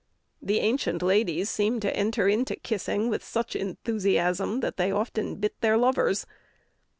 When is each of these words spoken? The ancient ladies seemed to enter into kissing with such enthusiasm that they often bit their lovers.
The 0.41 0.57
ancient 0.61 1.03
ladies 1.03 1.51
seemed 1.51 1.83
to 1.83 1.95
enter 1.95 2.27
into 2.27 2.55
kissing 2.55 3.07
with 3.07 3.23
such 3.23 3.55
enthusiasm 3.55 4.61
that 4.61 4.77
they 4.77 4.91
often 4.91 5.35
bit 5.35 5.61
their 5.61 5.77
lovers. 5.77 6.25